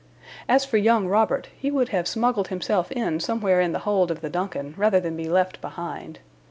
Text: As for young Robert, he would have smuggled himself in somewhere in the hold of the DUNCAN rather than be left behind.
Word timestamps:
As 0.49 0.65
for 0.65 0.77
young 0.77 1.07
Robert, 1.07 1.49
he 1.55 1.69
would 1.69 1.89
have 1.89 2.07
smuggled 2.07 2.47
himself 2.47 2.91
in 2.91 3.19
somewhere 3.19 3.61
in 3.61 3.71
the 3.71 3.77
hold 3.85 4.09
of 4.09 4.21
the 4.21 4.31
DUNCAN 4.31 4.73
rather 4.75 4.99
than 4.99 5.15
be 5.15 5.29
left 5.29 5.61
behind. 5.61 6.17